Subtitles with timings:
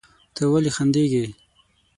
[0.35, 1.25] ته ولې خندېږې؟